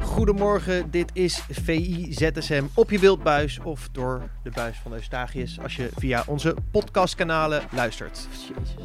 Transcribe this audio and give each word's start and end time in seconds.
Goedemorgen, 0.00 0.90
dit 0.90 1.10
is 1.12 1.42
VI 1.50 2.12
ZSM 2.12 2.64
op 2.74 2.90
je 2.90 2.98
wildbuis 2.98 3.58
of 3.58 3.88
door 3.92 4.30
de 4.42 4.50
buis 4.50 4.78
van 4.78 4.92
Eustachius 4.92 5.60
als 5.60 5.76
je 5.76 5.88
via 5.96 6.24
onze 6.26 6.56
podcastkanalen 6.70 7.62
luistert. 7.70 8.28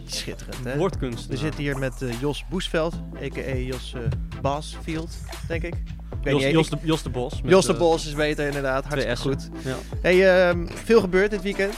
Schitterend, 0.06 0.64
hè? 0.64 0.78
Woordkunst. 0.78 1.28
We 1.28 1.38
zitten 1.38 1.62
hier 1.62 1.78
met 1.78 2.02
eh, 2.02 2.22
Jos 2.22 2.46
Boesveld, 2.50 2.94
a.k.a. 3.24 3.56
Jos 3.56 3.94
uh, 3.94 4.02
Basfield, 4.42 5.18
denk 5.48 5.64
ik. 5.64 5.76
Weet 6.24 6.34
Jos, 6.34 6.44
niet, 6.44 6.52
Jos, 6.54 6.70
ik- 6.70 6.80
de, 6.82 6.88
Jos 6.88 7.04
de 7.04 7.10
Bos. 7.10 7.42
Jos 7.46 7.66
de 7.66 7.74
Bos 7.74 8.06
is 8.08 8.14
beter 8.14 8.46
inderdaad, 8.46 8.86
hartstikke 8.86 9.22
goed. 9.22 9.50
Ja. 9.64 9.76
Hey, 10.02 10.48
ehm, 10.50 10.68
veel 10.68 11.00
gebeurd 11.00 11.32
dit 11.32 11.42
weekend. 11.42 11.74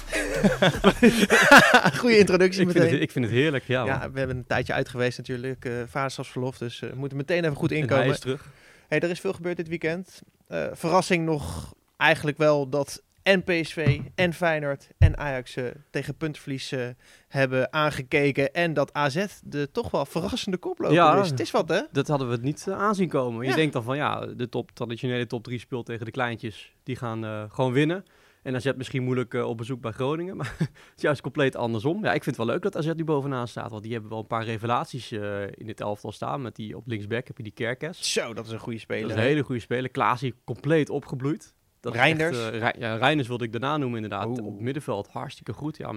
Goede 1.99 2.17
introductie 2.17 2.61
Ik, 2.61 2.67
vind 2.71 2.83
meteen. 2.83 2.93
het, 2.93 3.01
ik 3.01 3.11
vind 3.11 3.25
het 3.25 3.33
heerlijk, 3.33 3.63
ja. 3.67 3.85
ja, 3.85 4.11
we 4.11 4.17
hebben 4.19 4.37
een 4.37 4.45
tijdje 4.47 4.73
uit 4.73 4.89
geweest 4.89 5.17
natuurlijk, 5.17 5.65
eh 5.65 5.71
vaderschapsverlof, 5.87 6.57
dus 6.57 6.81
eh, 6.81 6.89
we 6.89 6.95
moeten 6.95 7.17
meteen 7.17 7.43
even 7.43 7.55
goed 7.55 7.69
En 7.71 7.75
hij 7.75 7.85
inkomen. 7.85 8.07
is 8.13 8.19
terug. 8.19 8.49
Hey, 8.87 8.99
er 8.99 9.09
is 9.09 9.19
veel 9.19 9.33
gebeurd 9.33 9.57
dit 9.57 9.67
weekend. 9.67 10.21
Eh, 10.47 10.65
verrassing 10.73 11.25
nog 11.25 11.73
eigenlijk 11.97 12.37
wel 12.37 12.69
dat 12.69 13.01
en 13.25 13.43
PSV 13.43 13.99
en 14.15 14.33
Feyenoord 14.33 14.87
en 14.97 15.17
Ajax 15.17 15.55
eh, 15.55 15.65
tegen 15.89 16.17
puntverlies 16.17 16.71
eh, 16.71 16.87
hebben 17.27 17.73
aangekeken. 17.73 18.53
En 18.53 18.73
dat 18.73 18.93
AZ 18.93 19.25
de 19.43 19.71
toch 19.71 19.91
wel 19.91 20.05
verrassende 20.05 20.57
koploper 20.57 20.95
Ja. 20.95 21.21
is. 21.21 21.29
Het 21.29 21.39
is 21.39 21.51
wat 21.51 21.69
hè? 21.69 21.81
Dat 21.91 22.07
hadden 22.07 22.27
we 22.27 22.33
het 22.33 22.43
niet 22.43 22.67
eh, 22.67 22.77
aanzien 22.77 23.09
komen. 23.09 23.47
Je 23.47 23.55
denkt 23.55 23.73
dan 23.73 23.83
van 23.83 23.95
ja, 23.95 24.25
de 24.25 24.49
top, 24.49 24.71
traditionele 24.71 25.27
top 25.27 25.43
3 25.43 25.59
speelt 25.59 25.85
tegen 25.85 26.05
de 26.05 26.11
kleintjes. 26.11 26.73
Die 26.83 26.95
gaan 26.95 27.49
gewoon 27.51 27.71
winnen. 27.73 28.05
En 28.43 28.55
AZ 28.55 28.71
misschien 28.75 29.03
moeilijk 29.03 29.33
op 29.33 29.57
bezoek 29.57 29.81
bij 29.81 29.91
Groningen. 29.91 30.35
Maar 30.39 30.55
het 30.59 30.93
is 30.95 31.01
juist 31.01 31.21
compleet 31.21 31.55
andersom. 31.55 32.03
Ja, 32.03 32.13
ik 32.13 32.23
vind 32.23 32.37
het 32.37 32.45
wel 32.45 32.55
leuk 32.55 32.61
dat 32.61 32.77
AZ 32.77 32.91
nu 32.95 33.03
bovenaan 33.03 33.47
staat. 33.47 33.71
Want 33.71 33.83
die 33.83 33.91
hebben 33.91 34.09
wel 34.09 34.19
een 34.19 34.27
paar 34.27 34.45
revelaties 34.45 35.11
in 35.51 35.65
dit 35.65 35.81
elftal 35.81 36.11
staan. 36.11 36.41
Met 36.41 36.55
die 36.55 36.77
op 36.77 36.87
linksback 36.87 37.27
heb 37.27 37.37
je 37.37 37.43
die 37.43 37.51
Kerkes. 37.51 38.13
Zo, 38.13 38.33
dat 38.33 38.45
is 38.45 38.51
een 38.51 38.59
goede 38.59 38.79
speler. 38.79 39.01
Dat 39.01 39.11
is 39.11 39.17
een 39.23 39.29
hele 39.29 39.43
goede 39.43 39.61
speler. 39.61 39.89
Klaas 39.89 40.21
hier 40.21 40.33
compleet 40.43 40.89
opgebloeid. 40.89 41.53
Dat 41.85 41.93
Reinders? 41.93 42.51
echt, 42.51 42.75
eh, 42.75 42.81
ja, 42.81 42.95
Reinders 42.95 43.27
wilde 43.27 43.43
ik 43.43 43.51
daarna 43.51 43.77
noemen 43.77 44.03
inderdaad. 44.03 44.27
Oeh. 44.27 44.45
Op 44.45 44.59
middenveld 44.59 45.07
hartstikke 45.07 45.53
goed. 45.53 45.77
Ja, 45.77 45.93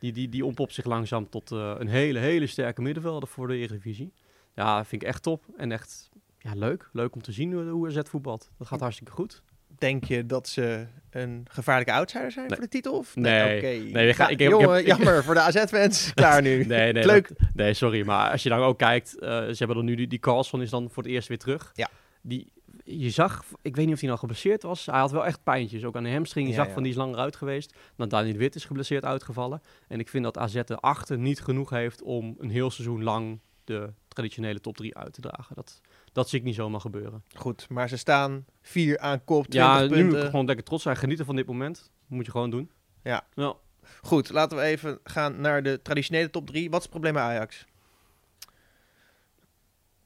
die, 0.00 0.12
die, 0.12 0.28
die 0.28 0.44
ontpopt 0.44 0.74
zich 0.74 0.84
langzaam 0.84 1.28
tot 1.28 1.52
eh, 1.52 1.74
een 1.78 1.88
hele, 1.88 2.18
hele 2.18 2.46
sterke 2.46 2.82
middenvelder 2.82 3.28
voor 3.28 3.48
de 3.48 3.56
Eredivisie. 3.56 4.12
Ja, 4.54 4.84
vind 4.84 5.02
ik 5.02 5.08
echt 5.08 5.22
top. 5.22 5.44
En 5.56 5.72
echt 5.72 6.10
ja, 6.38 6.52
leuk. 6.54 6.88
Leuk 6.92 7.14
om 7.14 7.22
te 7.22 7.32
zien 7.32 7.52
hoe, 7.68 7.86
AZ 7.86 7.98
voetbalt. 8.02 8.50
Dat 8.58 8.66
gaat 8.66 8.80
hartstikke 8.80 9.12
goed. 9.12 9.42
Denk 9.78 10.04
je 10.04 10.26
dat 10.26 10.48
ze 10.48 10.86
een 11.10 11.46
gevaarlijke 11.50 11.92
outsider 11.92 12.30
zijn 12.32 12.46
Nee. 12.46 12.54
voor 12.56 12.64
de 12.64 12.70
titel? 12.70 12.98
Of? 12.98 13.16
Nee. 13.16 13.60
Nee, 13.92 14.14
gaan- 14.14 14.26
Ja, 14.26 14.32
ik 14.32 14.38
heb- 14.38 14.50
jongen, 14.50 14.78
ik 14.78 14.86
heb- 14.86 14.96
jammer 14.96 15.24
voor 15.24 15.34
de 15.34 15.40
AZ-fans. 15.40 16.10
Klaar 16.14 16.42
nu. 16.42 16.64
Nee, 16.64 16.92
nee, 16.92 17.06
Leuk. 17.06 17.28
dat- 17.28 17.38
nee, 17.54 17.74
sorry. 17.74 18.04
Maar 18.04 18.30
als 18.30 18.42
je 18.42 18.48
dan 18.48 18.58
ook 18.58 18.78
kijkt, 18.78 19.18
eh, 19.18 19.28
ze 19.28 19.54
hebben 19.58 19.76
dan 19.76 19.84
nu 19.84 19.94
die, 19.94 20.06
die 20.06 20.18
Carlson 20.18 20.62
is 20.62 20.70
dan 20.70 20.90
voor 20.90 21.02
het 21.02 21.12
eerst 21.12 21.28
weer 21.28 21.38
terug. 21.38 21.70
Ja. 21.74 21.88
Die, 22.22 22.52
je 22.84 23.10
zag, 23.10 23.44
ik 23.62 23.76
weet 23.76 23.84
niet 23.84 23.94
of 23.94 24.00
hij 24.00 24.08
nou 24.08 24.20
geblesseerd 24.20 24.62
was. 24.62 24.86
Hij 24.86 24.98
had 24.98 25.10
wel 25.10 25.26
echt 25.26 25.42
pijntjes, 25.42 25.84
ook 25.84 25.96
aan 25.96 26.02
de 26.02 26.10
hamstring. 26.12 26.46
Je 26.46 26.52
Ja, 26.52 26.58
zag 26.58 26.66
ja. 26.68 26.72
van 26.74 26.82
die 26.82 26.92
is 26.92 26.98
langer 26.98 27.18
uit 27.18 27.36
geweest. 27.36 27.74
Dan 27.96 28.08
Daniel 28.08 28.32
de 28.32 28.38
Wit 28.38 28.54
is 28.54 28.64
geblesseerd 28.64 29.04
uitgevallen. 29.04 29.62
En 29.88 29.98
ik 30.00 30.08
vind 30.08 30.24
dat 30.24 30.38
AZ 30.38 30.54
erachter 30.54 31.18
niet 31.18 31.40
genoeg 31.40 31.70
heeft 31.70 32.02
om 32.02 32.34
een 32.38 32.50
heel 32.50 32.70
seizoen 32.70 33.02
lang 33.02 33.40
de 33.64 33.92
traditionele 34.08 34.60
top 34.60 34.76
3 34.76 34.96
uit 34.96 35.12
te 35.12 35.20
dragen. 35.20 35.54
Dat, 35.56 35.80
dat 36.12 36.28
zie 36.28 36.38
ik 36.38 36.44
niet 36.44 36.54
zomaar 36.54 36.80
gebeuren. 36.80 37.24
Goed, 37.34 37.68
maar 37.68 37.88
ze 37.88 37.96
staan 37.96 38.44
vier 38.62 38.98
aan 38.98 39.24
kop, 39.24 39.46
20 39.46 39.70
Ja, 39.70 39.78
nu 39.80 39.86
moet 39.88 39.96
punten. 39.96 40.20
ik 40.24 40.30
gewoon 40.30 40.46
lekker 40.46 40.64
trots 40.64 40.82
zijn. 40.82 40.96
Genieten 40.96 41.24
van 41.26 41.36
dit 41.36 41.46
moment. 41.46 41.90
Moet 42.06 42.24
je 42.24 42.30
gewoon 42.30 42.50
doen. 42.50 42.70
Ja. 43.02 43.26
ja. 43.34 43.54
Goed, 44.02 44.30
laten 44.30 44.56
we 44.58 44.62
even 44.62 44.98
gaan 45.04 45.40
naar 45.40 45.62
de 45.62 45.82
traditionele 45.82 46.30
top 46.30 46.46
3. 46.46 46.64
Wat 46.70 46.76
is 46.76 46.82
het 46.82 46.90
probleem 46.90 47.12
bij 47.12 47.22
Ajax? 47.22 47.64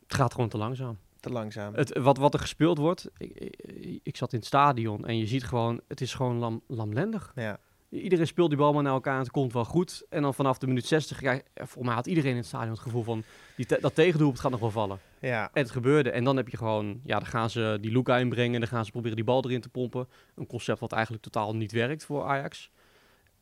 Het 0.03 0.15
gaat 0.17 0.33
gewoon 0.35 0.48
te 0.48 0.59
langzaam. 0.59 0.98
Te 1.20 1.30
langzaam. 1.30 1.74
Het, 1.74 1.98
wat, 1.98 2.16
wat 2.19 2.34
er 2.34 2.41
gespeeld 2.41 2.78
wordt, 2.78 3.08
ik, 3.19 3.30
ik, 3.36 4.00
ik 4.02 4.16
zat 4.16 4.33
in 4.33 4.38
het 4.38 4.47
stadion 4.47 5.06
en 5.06 5.18
je 5.18 5.27
ziet 5.27 5.45
gewoon, 5.45 5.80
het 5.89 6.01
is 6.01 6.14
gewoon 6.14 6.36
lam, 6.36 6.62
lamlendig. 6.67 7.33
Ja. 7.34 7.58
Iedereen 7.90 8.27
speelt 8.27 8.48
die 8.48 8.58
bal 8.58 8.73
maar 8.73 8.83
naar 8.83 8.92
elkaar 8.92 9.14
en 9.14 9.20
het 9.20 9.30
komt 9.30 9.52
wel 9.52 9.64
goed. 9.64 10.07
En 10.11 10.23
dan 10.23 10.34
vanaf 10.34 10.58
de 10.58 10.67
minuut 10.67 10.86
60, 10.86 11.20
ja, 11.20 11.40
voor 11.55 11.84
mij 11.84 11.95
had 11.95 12.07
iedereen 12.07 12.30
in 12.30 12.36
het 12.36 12.46
stadion 12.46 12.70
het 12.70 12.80
gevoel 12.80 13.02
van, 13.02 13.23
die 13.57 13.67
te- 13.67 13.78
dat 13.80 13.95
tegendoelpunt 13.95 14.40
gaat 14.40 14.51
nog 14.51 14.61
wel 14.61 14.70
vallen. 14.70 14.98
ja. 15.20 15.51
En 15.52 15.62
het 15.62 15.70
gebeurde. 15.70 16.11
En 16.11 16.24
dan 16.24 16.36
heb 16.36 16.48
je 16.48 16.57
gewoon, 16.57 17.01
ja, 17.05 17.18
dan 17.18 17.28
gaan 17.28 17.51
ze 17.51 17.78
die 17.80 17.92
Luca 17.92 18.17
inbrengen 18.18 18.55
en 18.55 18.61
dan 18.61 18.68
gaan 18.68 18.84
ze 18.84 18.90
proberen 18.90 19.17
die 19.17 19.24
bal 19.24 19.45
erin 19.45 19.61
te 19.61 19.68
pompen. 19.68 20.08
Een 20.34 20.46
concept 20.46 20.80
wat 20.80 20.92
eigenlijk 20.92 21.23
totaal 21.23 21.57
niet 21.57 21.73
werkt 21.73 22.05
voor 22.05 22.24
Ajax. 22.24 22.70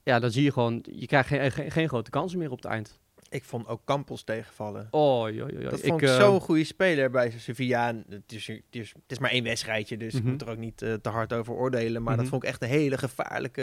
Ja, 0.02 0.18
dan 0.18 0.30
zie 0.30 0.42
je 0.42 0.52
gewoon, 0.52 0.84
je 0.90 1.06
krijgt 1.06 1.28
geen, 1.28 1.50
geen, 1.52 1.70
geen 1.70 1.88
grote 1.88 2.10
kansen 2.10 2.38
meer 2.38 2.50
op 2.50 2.56
het 2.62 2.66
eind. 2.66 2.98
Ik 3.30 3.44
vond 3.44 3.68
ook 3.68 3.80
Campos 3.84 4.22
tegenvallen. 4.22 4.88
Oh, 4.90 5.30
joh, 5.30 5.50
joh, 5.50 5.60
joh. 5.60 5.70
Dat 5.70 5.80
vond 5.80 6.02
ik 6.02 6.08
eh, 6.08 6.16
zo'n 6.16 6.40
goede 6.40 6.64
speler 6.64 7.10
bij 7.10 7.30
Sevilla. 7.38 7.94
Het 8.08 8.32
is, 8.32 8.46
het, 8.46 8.62
is, 8.70 8.88
het 8.92 9.02
is 9.12 9.18
maar 9.18 9.30
één 9.30 9.44
wedstrijdje, 9.44 9.96
dus 9.96 10.14
ik 10.14 10.22
Mhm. 10.22 10.30
moet 10.30 10.42
er 10.42 10.48
ook 10.50 10.56
niet 10.56 10.82
eh, 10.82 10.92
te 10.94 11.08
hard 11.08 11.32
over 11.32 11.54
oordelen. 11.54 12.02
Maar 12.02 12.12
dat 12.14 12.22
Mhm. 12.24 12.30
vond 12.32 12.42
ik 12.42 12.48
echt 12.48 12.62
een 12.62 12.68
hele 12.68 12.98
gevaarlijke, 12.98 13.62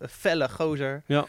eh, 0.00 0.08
felle 0.08 0.48
gozer. 0.48 1.02
Ja. 1.06 1.26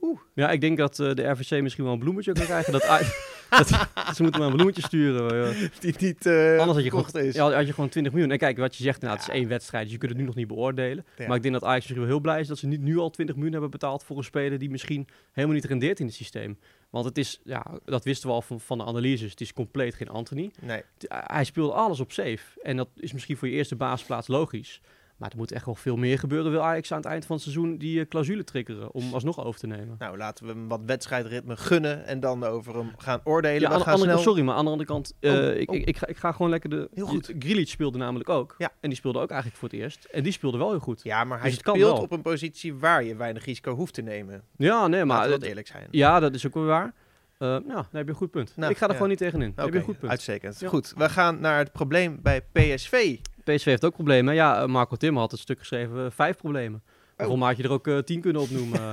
Oeh. 0.00 0.20
Ja, 0.34 0.50
ik 0.50 0.60
denk 0.60 0.78
dat 0.78 0.96
de 0.96 1.22
RVC 1.30 1.62
misschien 1.62 1.84
wel 1.84 1.92
een 1.92 1.98
bloemetje 1.98 2.32
kan 2.32 2.44
krijgen. 2.44 2.72
dat, 2.72 2.82
dat, 3.50 3.68
ze 4.16 4.22
moeten 4.22 4.40
maar 4.40 4.50
een 4.50 4.56
bloemetje 4.56 4.82
sturen. 4.82 5.54
Die 5.80 5.94
niet 5.98 6.26
eh 6.26 6.50
Anders 6.50 6.76
had 6.76 6.82
je, 6.82 6.90
gewoon, 6.90 7.26
is. 7.26 7.34
ja, 7.34 7.52
had 7.52 7.66
je 7.66 7.72
gewoon 7.72 7.88
20 7.88 8.12
miljoen. 8.12 8.30
En 8.30 8.38
kijk, 8.38 8.58
wat 8.58 8.76
je 8.76 8.82
zegt, 8.82 9.00
nou, 9.00 9.12
het 9.12 9.22
is 9.28 9.34
één 9.34 9.48
wedstrijd. 9.48 9.84
Dus 9.84 9.92
je 9.92 9.98
kunt 9.98 10.10
het 10.10 10.20
nu 10.20 10.26
nog 10.26 10.34
niet 10.34 10.46
beoordelen. 10.46 11.06
Maar 11.26 11.36
ik 11.36 11.42
denk 11.42 11.54
dat 11.54 11.64
Ajax 11.64 11.76
misschien 11.76 12.00
wel 12.00 12.10
heel 12.10 12.20
blij 12.20 12.40
is 12.40 12.48
dat 12.48 12.58
ze 12.58 12.66
niet 12.66 12.80
nu 12.80 12.98
al 12.98 13.10
20 13.10 13.34
miljoen 13.34 13.52
hebben 13.52 13.70
betaald 13.70 14.04
voor 14.04 14.16
een 14.16 14.24
speler 14.24 14.58
die 14.58 14.70
misschien 14.70 15.08
helemaal 15.32 15.56
niet 15.56 15.64
rendeert 15.64 16.00
in 16.00 16.06
het 16.06 16.14
systeem. 16.14 16.58
Want 16.90 17.04
het 17.04 17.18
is, 17.18 17.40
ja, 17.44 17.66
dat 17.84 18.04
wisten 18.04 18.28
we 18.28 18.34
al 18.34 18.42
van, 18.42 18.60
van 18.60 18.78
de 18.78 18.84
analyses. 18.84 19.30
Het 19.30 19.40
is 19.40 19.52
compleet 19.52 19.94
geen 19.94 20.08
Anthony. 20.08 20.50
Nee. 20.60 20.82
Hij 21.08 21.44
speelde 21.44 21.72
alles 21.72 22.00
op 22.00 22.12
safe. 22.12 22.60
En 22.62 22.76
dat 22.76 22.88
is 22.96 23.12
misschien 23.12 23.36
voor 23.36 23.48
je 23.48 23.54
eerste 23.54 23.76
basisplaats 23.76 24.28
logisch. 24.28 24.80
Maar 25.16 25.30
er 25.30 25.36
moet 25.36 25.52
echt 25.52 25.64
wel 25.64 25.74
veel 25.74 25.96
meer 25.96 26.18
gebeuren. 26.18 26.50
Wil 26.50 26.62
Ajax 26.62 26.92
aan 26.92 26.98
het 26.98 27.06
eind 27.06 27.26
van 27.26 27.34
het 27.34 27.44
seizoen 27.44 27.78
die 27.78 28.00
eh, 28.00 28.06
clausule 28.08 28.44
triggeren 28.44 28.92
om 28.92 29.14
alsnog 29.14 29.44
over 29.44 29.60
te 29.60 29.66
nemen. 29.66 29.96
Nou, 29.98 30.16
laten 30.16 30.46
we 30.46 30.52
hem 30.52 30.68
wat 30.68 30.80
wedstrijdritme 30.86 31.56
gunnen 31.56 32.06
en 32.06 32.20
dan 32.20 32.44
over 32.44 32.76
hem 32.76 32.92
gaan 32.96 33.20
oordelen. 33.24 33.60
Ja, 33.60 33.68
aan 33.68 33.80
gaan 33.80 33.92
andere 33.92 34.10
snel... 34.10 34.22
sorry, 34.22 34.42
maar 34.42 34.54
aan 34.54 34.64
de 34.64 34.70
andere 34.70 34.88
kant, 34.88 35.14
eh, 35.20 35.32
Oh, 35.32 35.54
ik, 35.54 35.70
oh. 35.70 35.76
Ik, 35.76 35.84
ik, 35.86 35.96
ga, 35.96 36.06
ik 36.06 36.16
ga 36.16 36.32
gewoon 36.32 36.50
lekker 36.50 36.70
de... 36.70 36.88
Heel 36.94 37.06
goed. 37.06 37.32
Grealish 37.38 37.70
speelde 37.70 37.98
namelijk 37.98 38.28
ook. 38.28 38.54
Ja. 38.58 38.72
En 38.80 38.88
die 38.88 38.98
speelde 38.98 39.18
ook 39.18 39.30
eigenlijk 39.30 39.60
voor 39.60 39.68
het 39.68 39.78
eerst. 39.78 40.04
En 40.04 40.22
die 40.22 40.32
speelde 40.32 40.58
wel 40.58 40.70
heel 40.70 40.78
goed. 40.78 41.00
Ja, 41.02 41.24
maar 41.24 41.40
hij 41.40 41.50
Dus 41.50 41.58
speelt 41.58 41.98
op 41.98 42.12
een 42.12 42.22
positie 42.22 42.74
waar 42.74 43.04
je 43.04 43.16
weinig 43.16 43.44
risico 43.44 43.74
hoeft 43.74 43.94
te 43.94 44.02
nemen. 44.02 44.42
Ja, 44.56 44.86
nee, 44.86 45.04
maar... 45.04 45.28
Laten 45.28 45.40
we 45.40 45.48
eerlijk 45.48 45.66
zijn. 45.66 45.88
ja, 45.90 46.20
dat 46.20 46.34
is 46.34 46.46
ook 46.46 46.54
wel 46.54 46.64
waar. 46.64 46.94
Eh 47.38 47.48
nou, 47.48 47.62
dan 47.66 47.86
heb 47.90 48.04
je 48.04 48.10
een 48.10 48.14
goed 48.14 48.30
punt. 48.30 48.52
Nou, 48.56 48.70
ik 48.70 48.76
ga 48.76 48.82
er 48.82 48.88
ja. 48.88 48.94
gewoon 48.94 49.10
niet 49.10 49.18
tegenin. 49.18 49.52
Dan 49.54 49.64
heb 49.64 49.74
je 49.74 49.80
een 49.80 49.86
goed 49.86 49.98
punt. 49.98 50.10
uitstekend. 50.10 50.60
Ja. 50.60 50.68
Goed, 50.68 50.92
we 50.96 51.08
gaan 51.08 51.40
naar 51.40 51.58
het 51.58 51.72
probleem 51.72 52.18
bij 52.22 52.40
PSV. 52.52 53.18
PSV 53.54 53.64
heeft 53.64 53.84
ook 53.84 53.94
problemen. 53.94 54.34
Ja, 54.34 54.62
eh, 54.62 54.68
Marco 54.68 54.96
Timmer 54.96 55.20
had 55.20 55.30
het 55.30 55.40
stuk 55.40 55.58
geschreven, 55.58 56.04
eh, 56.04 56.10
vijf 56.10 56.36
problemen. 56.36 56.82
Waarom 57.16 57.42
had 57.42 57.56
je 57.56 57.62
er 57.62 57.70
ook 57.70 57.86
eh, 57.86 57.98
tien 57.98 58.20
kunnen 58.20 58.42
opnoemen? 58.42 58.80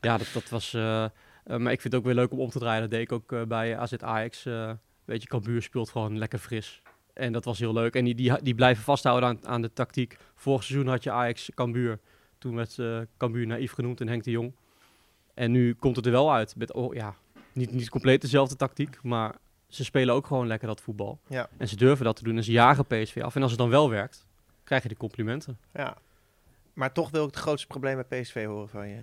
Ja, 0.00 0.18
dat, 0.18 0.30
dat 0.32 0.48
was... 0.48 0.72
maar 1.46 1.72
ik 1.72 1.80
vind 1.80 1.82
het 1.82 1.94
ook 1.94 2.04
weer 2.04 2.14
leuk 2.14 2.32
om 2.32 2.40
om 2.40 2.50
te 2.50 2.58
draaien. 2.58 2.80
Dat 2.80 2.90
deed 2.90 3.00
ik 3.00 3.12
ook 3.12 3.48
bij 3.48 3.76
AZ 3.76 3.92
Ajax. 3.92 4.42
weet 5.04 5.22
je, 5.22 5.28
Cambuur 5.28 5.62
speelt 5.62 5.90
gewoon 5.90 6.18
lekker 6.18 6.38
fris. 6.38 6.82
En 7.12 7.32
dat 7.32 7.44
was 7.44 7.58
heel 7.58 7.72
leuk. 7.72 7.94
En 7.94 8.04
die, 8.04 8.14
die, 8.14 8.42
die 8.42 8.54
blijven 8.54 8.84
vasthouden 8.84 9.28
aan, 9.28 9.46
aan 9.46 9.62
de 9.62 9.72
tactiek. 9.72 10.16
Vorig 10.34 10.64
seizoen 10.64 10.88
had 10.88 11.02
je 11.02 11.10
Ajax 11.10 11.50
Cambuur. 11.54 11.98
Toen 12.38 12.54
werd 12.54 12.78
Cambuur 13.16 13.46
naïef 13.46 13.72
genoemd 13.72 14.00
en 14.00 14.08
Henk 14.08 14.24
de 14.24 14.30
Jong. 14.30 14.54
En 15.34 15.50
nu 15.50 15.74
komt 15.74 15.96
het 15.96 16.06
er 16.06 16.12
wel 16.12 16.32
uit. 16.32 16.56
Met, 16.56 16.72
oh, 16.72 16.94
ja, 16.94 17.14
niet, 17.52 17.72
niet 17.72 17.88
compleet 17.88 18.20
dezelfde 18.20 18.56
tactiek, 18.56 19.02
maar 19.02 19.34
ze 19.76 19.84
spelen 19.84 20.14
ook 20.14 20.26
gewoon 20.26 20.46
lekker 20.46 20.68
dat 20.68 20.80
voetbal. 20.80 21.18
Ja. 21.28 21.48
En 21.56 21.68
ze 21.68 21.76
durven 21.76 22.04
dat 22.04 22.16
te 22.16 22.22
doen 22.22 22.36
en 22.36 22.44
ze 22.44 22.52
jagen 22.52 22.86
PSV 22.86 23.20
af. 23.22 23.34
En 23.36 23.42
als 23.42 23.50
het 23.50 23.60
dan 23.60 23.70
wel 23.70 23.90
werkt, 23.90 24.26
krijg 24.64 24.82
je 24.82 24.88
de 24.88 24.96
complimenten. 24.96 25.58
Ja. 25.74 25.96
Maar 26.72 26.92
toch 26.92 27.10
wil 27.10 27.22
ik 27.24 27.30
het 27.30 27.38
grootste 27.38 27.66
probleem 27.66 28.02
bij 28.08 28.20
PSV 28.20 28.44
horen 28.46 28.68
van 28.68 28.88
je. 28.88 28.98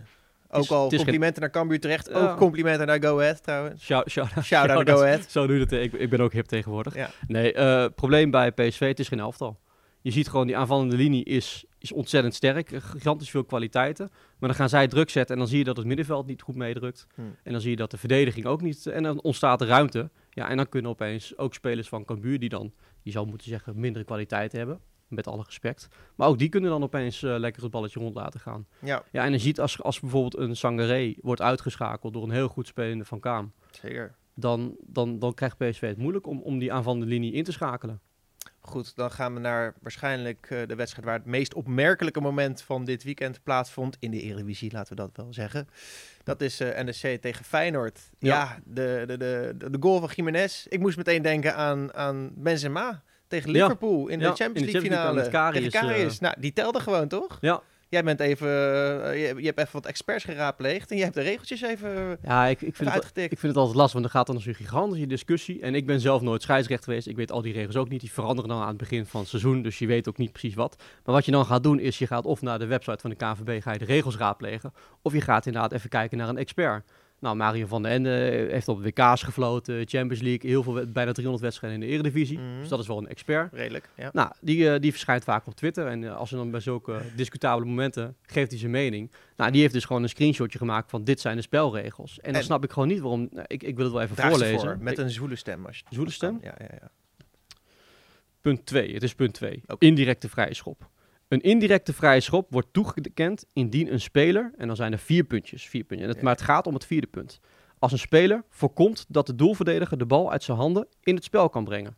Ook 0.50 0.64
is- 0.64 0.72
al 0.72 0.90
complimenten 0.90 1.42
naar 1.42 1.52
Cambuur 1.52 1.80
terecht. 1.80 2.10
Ja. 2.10 2.32
Ook 2.32 2.38
complimenten 2.38 2.88
naar 2.88 3.04
Go 3.04 3.20
Ahead 3.20 3.44
trouwens. 3.44 3.84
Shout, 3.84 4.10
shout, 4.10 4.30
Shout 4.44 4.70
out 4.70 4.90
Go 4.90 5.02
Ahead. 5.04 5.26
Zo 5.32 5.48
doe 5.48 5.56
je 5.56 5.62
het. 5.62 5.72
Ik, 5.72 5.94
ik 5.94 6.10
ben 6.10 6.20
ook 6.22 6.34
hip 6.34 6.46
tegenwoordig. 6.46 6.96
Ja. 6.96 7.10
Nee, 7.28 7.54
eh, 7.54 7.86
probleem 7.96 8.32
bij 8.32 8.52
PSV, 8.52 8.88
het 8.88 9.00
is 9.00 9.08
geen 9.08 9.20
elftal. 9.20 9.60
Je 10.02 10.12
ziet 10.12 10.30
gewoon, 10.30 10.48
die 10.48 10.58
aanvallende 10.58 10.96
linie 10.96 11.24
is, 11.24 11.66
is 11.80 11.92
ontzettend 11.92 12.36
sterk. 12.36 12.72
eh, 12.72 12.82
Gigantisch 12.82 13.30
veel 13.30 13.44
kwaliteiten. 13.44 14.10
Maar 14.40 14.50
dan 14.50 14.58
gaan 14.58 14.70
zij 14.70 14.88
druk 14.88 15.10
zetten 15.10 15.34
en 15.36 15.40
dan 15.42 15.50
zie 15.50 15.58
je 15.58 15.64
dat 15.64 15.78
het 15.78 15.86
middenveld 15.86 16.26
niet 16.28 16.42
goed 16.42 16.56
meedrukt. 16.56 17.08
Hmm. 17.16 17.36
En 17.44 17.52
dan 17.52 17.62
zie 17.62 17.70
je 17.70 17.76
dat 17.76 17.92
de 17.92 17.98
verdediging 17.98 18.46
ook 18.46 18.62
niet... 18.62 18.88
En 18.88 19.04
dan 19.04 19.22
ontstaat 19.22 19.62
er 19.62 19.68
ruimte. 19.68 20.10
Ja, 20.34 20.50
en 20.50 20.58
dan 20.58 20.70
kunnen 20.70 20.92
opeens 20.92 21.38
ook 21.38 21.54
spelers 21.54 21.90
van 21.90 22.06
Cambuur 22.06 22.40
die 22.40 22.50
dan, 22.50 22.74
je 23.02 23.12
zou 23.12 23.28
moeten 23.28 23.48
zeggen, 23.48 23.80
mindere 23.80 24.06
kwaliteit 24.06 24.52
hebben. 24.52 24.80
Met 25.08 25.28
alle 25.28 25.44
respect. 25.44 25.88
Maar 26.16 26.28
ook 26.28 26.38
die 26.38 26.50
kunnen 26.50 26.70
dan 26.70 26.84
opeens 26.84 27.24
eh, 27.24 27.36
lekker 27.38 27.62
het 27.62 27.72
balletje 27.72 28.00
rond 28.00 28.16
laten 28.16 28.40
gaan. 28.40 28.68
Ja, 28.80 29.04
Ja, 29.12 29.26
en 29.26 29.32
je 29.32 29.38
ziet 29.38 29.60
als, 29.60 29.82
als 29.82 30.00
bijvoorbeeld 30.00 30.38
een 30.38 30.56
Sangaré 30.56 31.14
wordt 31.22 31.42
uitgeschakeld 31.42 32.14
door 32.14 32.24
een 32.24 32.32
heel 32.32 32.48
goed 32.48 32.68
spelende 32.68 33.06
Van 33.06 33.20
Kaam. 33.20 33.52
zeker. 33.72 34.16
Dan, 34.36 34.78
dan, 34.82 35.20
dan 35.20 35.34
krijgt 35.34 35.58
PSV 35.58 35.82
het 35.82 35.98
moeilijk 35.98 36.28
om, 36.28 36.42
om 36.42 36.60
die 36.60 36.74
aanvallende 36.74 37.06
linie 37.06 37.34
in 37.34 37.44
te 37.44 37.52
schakelen. 37.52 38.02
Goed, 38.66 38.96
dan 38.96 39.12
gaan 39.12 39.34
we 39.34 39.40
naar 39.40 39.74
waarschijnlijk 39.82 40.48
eh, 40.50 40.60
de 40.68 40.76
wedstrijd 40.76 41.06
waar 41.06 41.18
het 41.18 41.26
meest 41.26 41.54
opmerkelijke 41.54 42.22
moment 42.22 42.62
van 42.62 42.86
dit 42.86 43.04
weekend 43.04 43.44
plaatsvond. 43.44 43.98
In 44.00 44.12
de 44.12 44.22
Eredivisie, 44.22 44.72
laten 44.72 44.96
we 44.96 45.02
dat 45.02 45.10
wel 45.14 45.34
zeggen. 45.34 45.68
Dat 46.24 46.42
is 46.42 46.58
NEC 46.58 47.22
tegen 47.22 47.46
Feyenoord. 47.46 48.00
Ja, 48.20 48.36
Ja. 48.36 48.60
de, 48.66 49.04
de, 49.08 49.18
de, 49.18 49.54
de, 49.72 49.78
goal 49.80 50.00
van 50.00 50.10
Jiménez. 50.16 50.66
Ik 50.66 50.80
moest 50.80 50.98
meteen 50.98 51.22
denken 51.22 51.56
aan, 51.56 51.94
aan 51.94 52.32
Benzema 52.36 53.02
tegen 53.28 53.52
Ja. 53.54 53.62
Liverpool 53.62 54.08
in 54.08 54.20
de 54.20 54.26
Ja, 54.26 54.36
Champions 54.36 54.72
League 54.72 54.92
finale. 54.92 55.16
Tegen 55.18 55.32
Karius, 55.32 55.72
Karius. 55.74 56.14
eh. 56.16 56.20
Nou, 56.22 56.36
die 56.40 56.54
telde 56.54 56.80
gewoon, 56.80 57.08
toch? 57.08 57.38
Ja, 57.42 57.62
Jij 57.94 58.04
bent 58.04 58.20
even, 58.20 58.48
eh, 58.48 59.28
je, 59.28 59.36
je 59.38 59.46
hebt 59.46 59.60
even 59.60 59.72
wat 59.72 59.86
experts 59.86 60.24
geraadpleegd 60.24 60.92
en 60.92 60.98
je 60.98 61.04
hebt 61.04 61.16
de 61.16 61.22
regeltjes 61.22 61.62
even, 61.62 62.18
ja 62.24 62.46
ik, 62.46 62.62
ik, 62.62 62.76
vind 62.76 62.94
het, 62.94 63.06
ik 63.14 63.40
vind 63.40 63.42
het 63.42 63.56
altijd 63.56 63.76
lastig, 63.76 63.94
want 63.94 64.06
er 64.06 64.12
gaat 64.12 64.26
dan 64.26 64.36
dus 64.36 64.46
een 64.46 64.56
gigantische 64.56 65.08
discussie. 65.08 65.62
En 65.62 65.76
ik 65.76 65.86
ben 65.86 66.00
zelf 66.00 66.22
nooit 66.22 66.42
scheidsrechter 66.42 66.86
geweest. 66.86 67.08
Ik 67.08 67.16
weet 67.16 67.32
al 67.32 67.42
die 67.42 67.54
regels 67.54 67.76
ook 67.76 67.90
niet. 67.90 68.00
Die 68.00 68.12
veranderen 68.12 68.50
dan 68.50 68.62
aan 68.62 68.68
het 68.68 68.78
begin 68.78 69.06
van 69.06 69.20
het 69.20 69.30
seizoen, 69.30 69.62
dus 69.62 69.80
je 69.80 69.88
weet 69.88 70.08
ook 70.08 70.18
niet 70.18 70.32
precies 70.32 70.56
wat. 70.56 70.76
Maar 71.06 71.16
wat 71.16 71.26
je 71.26 71.32
dan 71.32 71.46
gaat 71.46 71.64
doen, 71.64 71.80
is 71.80 71.98
je 71.98 72.08
gaat 72.08 72.26
of 72.26 72.42
naar 72.42 72.60
de 72.60 72.66
website 72.66 73.00
van 73.02 73.10
de 73.10 73.16
KNVB, 73.16 73.62
ga 73.62 73.72
je 73.72 73.80
de 73.80 73.86
regels 73.86 74.18
raadplegen. 74.18 74.74
Of 75.02 75.14
je 75.14 75.22
gaat 75.22 75.46
inderdaad 75.46 75.72
even 75.72 75.90
kijken 75.90 76.18
naar 76.18 76.30
een 76.30 76.38
expert. 76.38 76.86
Nou, 77.24 77.36
Mario 77.36 77.66
van 77.68 77.82
den 77.84 77.92
Ende 77.92 78.10
heeft 78.52 78.68
op 78.68 78.84
WK's 78.84 79.24
gefloten, 79.24 79.88
Champions 79.88 80.22
League, 80.22 80.50
heel 80.50 80.64
veel, 80.64 80.74
bijna 80.88 81.12
300 81.12 81.44
wedstrijden 81.44 81.82
in 81.82 81.88
de 81.88 81.94
Eredivisie. 81.94 82.40
Mhm. 82.40 82.60
Dus 82.60 82.68
dat 82.70 82.80
is 82.80 82.88
wel 82.88 82.98
een 82.98 83.08
expert. 83.08 83.54
Redelijk, 83.54 83.90
ja. 83.96 84.10
Nou, 84.14 84.32
die, 84.42 84.70
eh, 84.70 84.80
die 84.80 84.92
verschijnt 84.92 85.24
vaak 85.24 85.48
op 85.48 85.56
Twitter. 85.56 85.88
En 85.88 86.04
eh, 86.04 86.16
als 86.16 86.32
er 86.32 86.38
dan 86.38 86.52
bij 86.52 86.60
zulke 86.60 87.02
discutabele 87.16 87.66
momenten 87.70 88.16
geeft 88.22 88.50
hij 88.52 88.60
zijn 88.60 88.72
mening. 88.72 89.12
Nou, 89.36 89.52
die 89.52 89.62
heeft 89.62 89.74
dus 89.74 89.86
gewoon 89.86 90.04
een 90.04 90.10
screenshotje 90.10 90.58
gemaakt 90.58 90.90
van 90.90 91.04
dit 91.04 91.20
zijn 91.20 91.36
de 91.36 91.42
spelregels. 91.42 92.20
En 92.20 92.32
dan 92.32 92.40
En- 92.42 92.46
snap 92.46 92.64
ik 92.64 92.72
gewoon 92.72 92.88
niet 92.88 93.00
waarom. 93.00 93.28
nou, 93.32 93.46
ik, 93.48 93.64
ik 93.64 93.76
wil 93.76 93.84
het 93.86 93.94
wel 93.94 94.04
even 94.04 94.16
voorlezen. 94.16 94.60
voor, 94.60 94.78
met 94.80 94.98
een 94.98 95.10
zwoele 95.10 95.36
stem. 95.36 95.66
Als 95.66 95.78
je 95.78 95.84
Zwoele 95.90 96.12
stem? 96.12 96.40
Ja, 96.42 96.56
ja, 96.60 96.68
ja. 96.82 96.90
Punt 98.42 98.66
2. 98.66 98.94
Het 98.94 99.04
is 99.04 99.16
punt 99.16 99.34
2. 99.34 99.62
Oké. 99.68 99.86
Indirecte 99.86 100.30
vrije 100.30 100.54
schop. 100.54 100.90
Een 101.28 101.42
indirecte 101.42 101.94
vrije 101.94 102.20
schop 102.20 102.48
wordt 102.52 102.68
toegekend 102.74 103.46
indien 103.54 103.92
een 103.94 104.02
speler, 104.02 104.54
en 104.58 104.68
dan 104.68 104.76
zijn 104.76 104.92
er 104.92 105.00
vier 105.00 105.24
puntjes, 105.24 105.68
vier 105.68 105.84
puntjes, 105.84 106.02
en 106.02 106.08
het, 106.08 106.18
Ja. 106.18 106.24
maar 106.24 106.34
het 106.34 106.42
gaat 106.46 106.68
om 106.68 106.74
het 106.74 106.86
vierde 106.86 107.08
punt. 107.08 107.40
Als 107.80 107.92
een 107.92 107.98
speler 108.00 108.44
voorkomt 108.50 109.06
dat 109.08 109.26
de 109.26 109.36
doelverdediger 109.36 109.98
de 109.98 110.06
bal 110.06 110.32
uit 110.32 110.44
zijn 110.44 110.58
handen 110.58 110.88
in 111.02 111.16
het 111.16 111.24
spel 111.24 111.50
kan 111.50 111.64
brengen. 111.64 111.96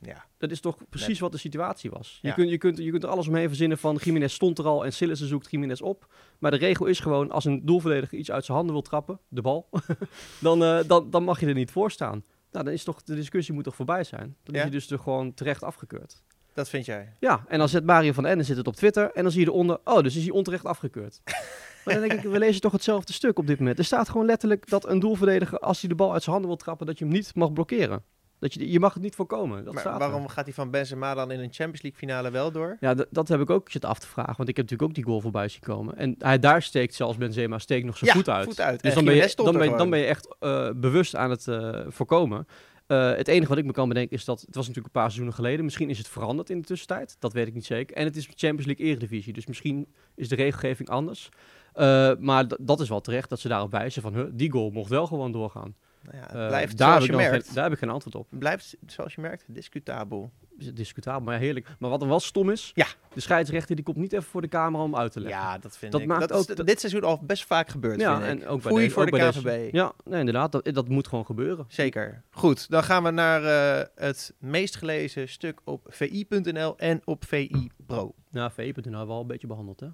ja. 0.00 0.24
Dat 0.38 0.50
is 0.52 0.60
toch 0.60 0.76
precies 0.88 1.08
Net. 1.08 1.18
wat 1.18 1.32
de 1.32 1.38
situatie 1.38 1.90
was. 1.90 2.18
Je, 2.22 2.32
kunt, 2.32 2.50
je, 2.50 2.58
kunt, 2.58 2.78
je 2.78 2.90
kunt 2.90 3.02
er 3.02 3.08
alles 3.08 3.28
omheen 3.28 3.48
verzinnen 3.48 3.78
van 3.78 3.96
Jiménez 4.02 4.34
stond 4.34 4.58
er 4.58 4.66
al 4.66 4.84
en 4.84 4.92
Sillissen 4.92 5.28
zoekt 5.28 5.50
Jiménez 5.50 5.80
op. 5.80 6.12
Maar 6.38 6.50
de 6.50 6.56
regel 6.56 6.86
is 6.86 7.00
gewoon, 7.00 7.30
als 7.30 7.44
een 7.44 7.64
doelverdediger 7.64 8.18
iets 8.18 8.30
uit 8.30 8.44
zijn 8.44 8.56
handen 8.56 8.74
wil 8.74 8.82
trappen, 8.84 9.20
de 9.28 9.40
bal, 9.42 9.68
dan, 10.40 10.62
eh, 10.64 10.78
dan, 10.86 11.10
dan 11.10 11.24
mag 11.24 11.40
je 11.40 11.46
er 11.46 11.54
niet 11.54 11.70
voor 11.70 11.90
staan. 11.90 12.24
Nou, 12.50 12.64
dan 12.64 12.74
is 12.74 12.84
toch, 12.84 13.02
de 13.02 13.14
discussie 13.14 13.54
moet 13.54 13.64
toch 13.64 13.74
voorbij 13.74 14.04
zijn? 14.04 14.36
Dan 14.42 14.54
Ja. 14.54 14.60
is 14.60 14.66
je 14.66 14.70
dus 14.72 14.90
er 14.90 14.98
gewoon 14.98 15.34
terecht 15.34 15.62
afgekeurd. 15.62 16.22
Dat 16.54 16.68
vind 16.68 16.86
jij. 16.86 17.12
Ja, 17.20 17.44
en 17.48 17.58
dan 17.58 17.68
zet 17.68 17.84
Mario 17.84 18.12
van 18.12 18.26
Ende 18.26 18.44
zit 18.44 18.56
het 18.56 18.66
op 18.66 18.76
Twitter 18.76 19.10
en 19.12 19.22
dan 19.22 19.32
zie 19.32 19.40
je 19.40 19.46
eronder, 19.46 19.78
oh, 19.84 20.02
dus 20.02 20.16
is 20.16 20.22
hij 20.22 20.32
onterecht 20.32 20.64
afgekeurd. 20.64 21.20
maar 21.84 21.94
dan 21.94 22.08
denk 22.08 22.12
ik, 22.22 22.30
we 22.30 22.38
lezen 22.38 22.60
toch 22.60 22.72
hetzelfde 22.72 23.12
stuk 23.12 23.38
op 23.38 23.46
dit 23.46 23.58
moment. 23.58 23.78
Er 23.78 23.84
staat 23.84 24.08
gewoon 24.08 24.26
letterlijk 24.26 24.68
dat 24.68 24.88
een 24.88 24.98
doelverdediger, 24.98 25.58
als 25.58 25.80
hij 25.80 25.88
de 25.88 25.94
bal 25.94 26.12
uit 26.12 26.22
zijn 26.22 26.32
handen 26.32 26.54
wil 26.54 26.64
trappen, 26.64 26.86
dat 26.86 26.98
je 26.98 27.04
hem 27.04 27.14
niet 27.14 27.34
mag 27.34 27.52
blokkeren. 27.52 28.02
Dat 28.38 28.54
je, 28.54 28.70
je 28.70 28.80
mag 28.80 28.94
het 28.94 29.02
niet 29.02 29.14
voorkomen. 29.14 29.64
Dat 29.64 29.72
maar 29.72 29.82
staat 29.82 29.92
er. 29.92 29.98
waarom 29.98 30.28
gaat 30.28 30.44
hij 30.44 30.54
van 30.54 30.70
Benzema 30.70 31.14
dan 31.14 31.30
in 31.30 31.38
een 31.38 31.52
Champions 31.52 31.82
League 31.82 32.00
finale 32.00 32.30
wel 32.30 32.52
door? 32.52 32.76
Ja, 32.80 32.94
dat 33.10 33.28
heb 33.28 33.40
ik 33.40 33.50
ook 33.50 33.70
zitten 33.70 33.90
af 33.90 33.98
te 33.98 34.06
vragen. 34.06 34.36
Want 34.36 34.48
ik 34.48 34.56
heb 34.56 34.70
natuurlijk 34.70 34.90
ook 34.90 34.96
die 34.96 35.04
goal 35.04 35.20
voorbij 35.20 35.48
zien 35.48 35.60
komen. 35.60 35.96
En 35.96 36.14
hij 36.18 36.38
daar 36.38 36.62
steekt 36.62 36.94
zelfs 36.94 37.16
Benzema 37.16 37.58
steekt 37.58 37.86
nog 37.86 37.96
zijn 37.96 38.10
Ja, 38.10 38.16
voet 38.16 38.28
uit. 38.28 38.44
voet 38.44 38.60
uit. 38.60 38.82
Dus 38.82 38.90
En 38.90 38.96
dan 38.96 39.04
ben, 39.04 39.14
je, 39.14 39.76
dan, 39.76 39.90
ben 39.90 39.98
je 39.98 40.04
echt 40.06 40.36
eh, 40.40 40.70
bewust 40.76 41.16
aan 41.16 41.30
het 41.30 41.48
eh, 41.48 41.80
voorkomen. 41.88 42.46
Eh, 42.86 43.14
het 43.16 43.28
enige 43.28 43.48
wat 43.48 43.58
ik 43.58 43.64
me 43.64 43.72
kan 43.72 43.88
bedenken 43.88 44.16
is 44.16 44.24
dat... 44.24 44.40
Het 44.40 44.54
was 44.54 44.66
natuurlijk 44.66 44.94
een 44.94 45.00
paar 45.00 45.10
seizoenen 45.10 45.34
geleden. 45.34 45.64
Misschien 45.64 45.90
is 45.90 45.98
het 45.98 46.08
veranderd 46.08 46.50
in 46.50 46.60
de 46.60 46.66
tussentijd. 46.66 47.16
Dat 47.18 47.32
weet 47.32 47.46
ik 47.46 47.54
niet 47.54 47.64
zeker. 47.64 47.96
En 47.96 48.04
het 48.04 48.16
is 48.16 48.26
Champions 48.34 48.66
League 48.66 48.86
Eredivisie. 48.86 49.32
Dus 49.32 49.46
misschien 49.46 49.86
is 50.14 50.28
de 50.28 50.34
regelgeving 50.34 50.88
anders. 50.88 51.28
Eh, 51.72 52.12
maar 52.18 52.46
dat 52.60 52.80
is 52.80 52.88
wel 52.88 53.00
terecht 53.00 53.28
dat 53.28 53.40
ze 53.40 53.48
daarop 53.48 53.70
wijzen 53.70 54.02
van... 54.02 54.14
Huh, 54.14 54.26
die 54.32 54.50
goal 54.50 54.70
mocht 54.70 54.90
wel 54.90 55.06
gewoon 55.06 55.32
doorgaan. 55.32 55.74
Nou 56.04 56.16
ja, 56.16 56.22
het 56.22 56.34
Eh, 56.34 56.46
blijft, 56.46 56.76
daar, 56.78 56.88
zoals 56.88 57.06
je 57.06 57.12
merkt, 57.12 57.44
geen, 57.46 57.54
daar 57.54 57.64
heb 57.64 57.72
ik 57.72 57.78
geen 57.78 57.90
antwoord 57.90 58.14
op. 58.14 58.26
blijft, 58.30 58.76
zoals 58.86 59.14
je 59.14 59.20
merkt, 59.20 59.44
discutabel. 59.48 60.30
Discutabel, 60.74 61.20
maar 61.20 61.34
ja, 61.34 61.40
heerlijk. 61.40 61.68
Maar 61.78 61.90
wat 61.90 62.02
er 62.02 62.08
wel 62.08 62.20
stom 62.20 62.50
is... 62.50 62.70
Ja. 62.74 62.86
De 63.14 63.20
scheidsrechter 63.20 63.74
die 63.76 63.84
komt 63.84 63.96
niet 63.96 64.12
even 64.12 64.24
voor 64.24 64.40
de 64.40 64.48
camera 64.48 64.82
om 64.82 64.96
uit 64.96 65.12
te 65.12 65.20
leggen. 65.20 65.40
Ja, 65.42 65.58
dat 65.58 65.76
vind 65.78 65.92
Dat 65.92 66.00
ik. 66.00 66.06
maakt 66.06 66.28
dat 66.28 66.50
ook 66.60 66.66
dit 66.66 66.80
seizoen 66.80 67.02
al 67.04 67.20
best 67.22 67.44
vaak 67.44 67.68
gebeurd, 67.68 68.00
Ja, 68.00 68.20
vind 68.20 68.32
ik. 68.36 68.42
en 68.42 68.48
ook 68.48 68.62
bij, 68.62 68.72
deze- 68.72 68.90
voor 68.90 69.02
ook 69.02 69.10
de 69.10 69.16
bij 69.18 69.28
KVB. 69.30 69.42
deze- 69.44 69.68
Ja, 69.76 69.92
nee, 70.04 70.18
inderdaad. 70.18 70.52
Dat, 70.52 70.64
dat 70.72 70.88
moet 70.88 71.08
gewoon 71.08 71.26
gebeuren. 71.26 71.64
Zeker. 71.68 72.22
Goed, 72.30 72.70
dan 72.70 72.82
gaan 72.84 73.02
we 73.02 73.10
naar 73.10 73.44
eh, 73.44 73.86
het 73.94 74.34
meest 74.38 74.76
gelezen 74.76 75.28
stuk 75.28 75.60
op 75.64 75.86
vi.nl 75.88 76.78
en 76.78 77.00
op 77.04 77.24
VI 77.24 77.70
Pro. 77.86 78.14
Ja, 78.30 78.50
VE.nl 78.50 78.72
hebben 78.74 79.06
we 79.06 79.12
al 79.12 79.20
een 79.20 79.26
beetje 79.26 79.46
behandeld, 79.46 79.80
hè? 79.80 79.86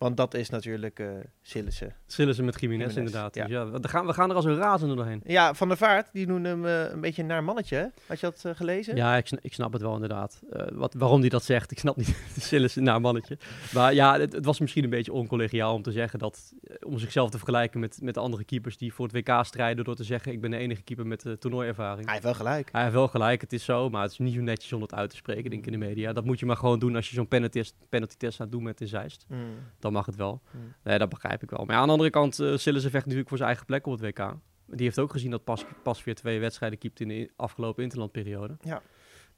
Want 0.00 0.16
dat 0.16 0.34
is 0.34 0.50
natuurlijk 0.50 0.98
eh 0.98 1.06
Sillissen. 1.42 1.94
Ze 2.06 2.42
met 2.42 2.60
Jiménez, 2.60 2.96
inderdaad. 2.96 3.34
ja. 3.34 3.42
Dus 3.42 3.52
ja, 3.52 3.70
we, 3.70 3.88
gaan, 3.88 4.06
we 4.06 4.12
gaan 4.12 4.30
er 4.30 4.36
als 4.36 4.44
een 4.44 4.56
razende 4.56 4.94
doorheen. 4.94 5.22
Ja, 5.26 5.54
Van 5.54 5.68
der 5.68 5.76
Vaart, 5.76 6.08
die 6.12 6.26
noemde 6.26 6.48
hem 6.48 6.66
eh, 6.66 6.90
een 6.90 7.00
beetje 7.00 7.22
een 7.22 7.28
naar 7.28 7.44
mannetje. 7.44 7.76
hè? 7.76 7.86
Had 8.06 8.20
je 8.20 8.26
dat 8.26 8.44
eh, 8.44 8.54
gelezen? 8.54 8.96
Ja, 8.96 9.16
ik, 9.16 9.30
ik 9.40 9.52
snap 9.52 9.72
het 9.72 9.82
wel 9.82 9.94
inderdaad. 9.94 10.42
Wat, 10.72 10.94
waarom 10.94 11.20
hij 11.20 11.28
dat 11.28 11.44
zegt, 11.44 11.70
ik 11.76 11.78
snap 11.78 11.96
niet. 11.96 12.16
Schillen 12.38 12.66
is 12.66 12.76
een 12.76 12.82
naar 12.82 13.00
mannetje. 13.00 13.38
Maar 13.72 13.94
ja, 13.94 14.18
het, 14.18 14.32
het 14.32 14.44
was 14.44 14.60
misschien 14.60 14.84
een 14.84 14.90
beetje 14.90 15.12
oncollegiaal 15.12 15.74
om 15.74 15.82
te 15.82 15.92
zeggen 15.92 16.18
dat... 16.18 16.52
om 16.80 16.98
zichzelf 16.98 17.30
te 17.30 17.36
vergelijken 17.36 17.80
met, 17.80 17.98
met 18.02 18.14
de 18.14 18.20
andere 18.20 18.44
keepers 18.44 18.76
die 18.76 18.94
voor 18.94 19.06
het 19.08 19.14
WK 19.14 19.44
strijden... 19.44 19.84
door 19.84 19.96
te 19.96 20.04
zeggen, 20.04 20.32
ik 20.32 20.40
ben 20.40 20.50
de 20.50 20.56
enige 20.56 20.82
keeper 20.82 21.06
met 21.06 21.24
uh, 21.24 21.32
toernooiervaring. 21.32 22.04
Hij 22.04 22.12
heeft 22.12 22.24
wel 22.24 22.34
gelijk. 22.34 22.68
Hij 22.72 22.82
heeft 22.82 22.94
wel 22.94 23.08
gelijk, 23.08 23.40
het 23.40 23.52
is 23.52 23.64
zo, 23.64 23.90
maar 23.90 24.02
het 24.02 24.12
is 24.12 24.18
niet 24.18 24.34
zo 24.34 24.40
netjes 24.40 24.72
om 24.72 24.82
het 24.82 24.94
uit 24.94 25.10
te 25.10 25.16
spreken, 25.16 25.50
denk 25.50 25.66
ik, 25.66 25.72
in 25.72 25.80
de 25.80 25.86
media. 25.86 26.12
Dat 26.12 26.24
moet 26.24 26.38
je 26.40 26.46
maar 26.46 26.56
gewoon 26.56 26.78
doen 26.78 26.96
als 26.96 27.08
je 27.08 27.14
zo'n 27.14 27.28
penalty, 27.28 27.62
penalty 27.88 28.14
test 28.16 28.40
aan 28.40 28.46
het 28.46 28.54
doen 28.54 28.64
met 28.64 28.80
in 28.80 28.88
Zeist. 28.88 29.26
Mm. 29.28 29.38
Dan 29.90 29.98
mag 29.98 30.08
het 30.08 30.16
wel. 30.16 30.40
Nee, 30.82 30.98
dat 30.98 31.08
begrijp 31.08 31.42
ik 31.42 31.50
wel. 31.50 31.64
Maar 31.64 31.74
ja, 31.74 31.80
aan 31.80 31.86
de 31.86 31.92
andere 31.92 32.10
kant, 32.10 32.38
uh, 32.38 32.56
Sillissen 32.56 32.90
vecht 32.90 33.04
natuurlijk 33.04 33.28
voor 33.28 33.38
zijn 33.38 33.48
eigen 33.48 33.66
plek 33.66 33.86
op 33.86 33.92
het 33.92 34.00
WK. 34.00 34.34
Die 34.66 34.84
heeft 34.84 34.98
ook 34.98 35.10
gezien 35.10 35.30
dat 35.30 35.44
pas, 35.44 35.64
pas 35.82 36.04
weer 36.04 36.14
twee 36.14 36.40
wedstrijden 36.40 36.78
keept 36.78 37.00
in 37.00 37.08
de 37.08 37.30
afgelopen 37.36 37.82
interlandperiode. 37.82 38.56
Ja. 38.60 38.82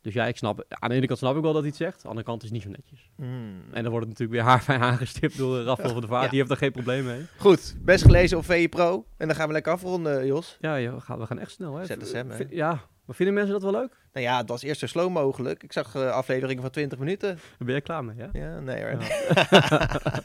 Dus 0.01 0.15
ja, 0.15 0.27
ik 0.27 0.37
snap, 0.37 0.65
aan 0.69 0.89
de 0.89 0.95
ene 0.95 1.07
kant 1.07 1.19
snap 1.19 1.37
ik 1.37 1.43
wel 1.43 1.53
dat 1.53 1.61
hij 1.61 1.71
het 1.71 1.79
zegt. 1.79 1.95
Aan 1.95 2.03
de 2.03 2.09
andere 2.09 2.27
kant 2.27 2.43
is 2.43 2.49
het 2.49 2.53
niet 2.53 2.63
zo 2.63 2.71
netjes. 2.71 3.11
Mm. 3.17 3.63
En 3.73 3.83
dan 3.83 3.93
wordt 3.93 4.07
het 4.07 4.19
natuurlijk 4.19 4.31
weer 4.31 4.43
haarfijn 4.51 4.81
aangestipt 4.91 5.37
door 5.37 5.63
Rafael 5.63 5.91
van 5.91 6.01
der 6.01 6.09
Vaart. 6.09 6.25
Ja. 6.25 6.29
Die 6.29 6.39
heeft 6.39 6.49
daar 6.49 6.59
geen 6.59 6.73
probleem 6.73 7.05
mee. 7.05 7.27
Goed, 7.39 7.77
best 7.81 8.05
gelezen 8.05 8.39
op 8.39 8.45
VI 8.45 8.69
Pro. 8.69 9.07
En 9.17 9.27
dan 9.27 9.37
gaan 9.37 9.47
we 9.47 9.53
lekker 9.53 9.73
afronden, 9.73 10.27
Jos. 10.27 10.57
Ja, 10.61 10.77
ja 10.77 10.95
we, 10.95 11.01
gaan, 11.01 11.19
we 11.19 11.27
gaan 11.27 11.39
echt 11.39 11.51
snel. 11.51 11.77
Hè. 11.77 11.85
ZSM, 11.85 12.29
hè? 12.29 12.45
Ja, 12.51 12.81
maar 13.07 13.17
vinden 13.17 13.35
mensen 13.35 13.53
dat 13.53 13.63
wel 13.63 13.81
leuk? 13.81 13.97
Nou 14.13 14.27
ja, 14.27 14.37
het 14.39 14.49
was 14.49 14.63
eerst 14.63 14.81
zo 14.81 14.87
slow 14.87 15.11
mogelijk. 15.11 15.63
Ik 15.63 15.73
zag 15.73 15.95
eh, 15.95 16.11
afleveringen 16.11 16.63
van 16.63 16.71
20 16.71 16.99
minuten. 16.99 17.29
Daar 17.29 17.39
ben 17.59 17.69
jij 17.69 17.81
klaar 17.81 18.05
mee, 18.05 18.17
ja? 18.17 18.29
Ja, 18.33 18.61
nee 18.61 18.81
hoor. 18.83 18.91
Ja. 18.91 18.99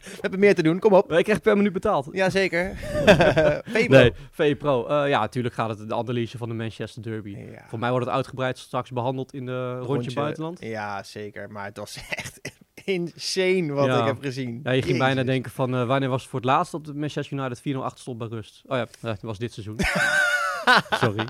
we 0.02 0.18
hebben 0.22 0.40
meer 0.40 0.56
te 0.56 0.64
doen, 0.64 0.80
kom 0.80 0.94
op. 0.94 1.12
Ik 1.12 1.24
krijg 1.24 1.42
per 1.42 1.58
minuut 1.58 1.74
betaald. 1.74 2.08
Jazeker. 2.12 2.76
VI 3.74 3.88
Pro. 3.88 3.98
Nee, 3.98 4.14
VE 4.32 4.56
Pro. 4.56 4.88
Eh, 4.88 5.10
ja, 5.10 5.20
natuurlijk 5.20 5.56
gaat 5.56 5.70
het 5.70 5.88
de 5.90 5.96
analyse 5.96 6.38
van 6.38 6.50
de 6.50 6.56
Manchester 6.56 7.04
Derby. 7.04 7.30
Ja. 7.38 7.66
Voor 7.68 7.80
mij 7.80 7.90
wordt 7.90 8.06
het 8.06 8.16
uitgebreid 8.16 8.58
straks 8.58 8.92
behandeld 8.92 9.34
in 9.34 9.46
de 9.46 9.78
rondje, 9.80 10.14
buitenland. 10.14 10.62
Ja, 10.62 11.04
zeker. 11.04 11.52
Maar 11.52 11.66
het 11.66 11.78
was 11.78 11.98
echt 12.16 12.42
insane 12.84 13.74
wat 13.74 13.86
Ja. 13.86 14.00
ik 14.00 14.06
heb 14.06 14.22
gezien. 14.22 14.60
Ja, 14.64 14.72
je 14.72 14.82
ging 14.82 14.98
bijna 14.98 15.24
denken 15.24 15.52
van, 15.52 15.76
eh, 15.76 15.86
wanneer 15.88 16.10
was 16.10 16.22
het 16.22 16.30
voor 16.30 16.40
het 16.40 16.50
laatst 16.50 16.72
dat 16.72 16.86
de 16.86 16.94
Manchester 16.94 17.38
United 17.38 17.62
4-0 17.62 17.84
achter 17.84 18.00
stond 18.00 18.18
bij 18.18 18.28
rust? 18.28 18.62
Oh 18.66 18.78
ja, 18.78 18.88
dat 19.02 19.22
was 19.22 19.38
dit 19.38 19.54
seizoen. 19.54 19.76
Sorry. 21.02 21.26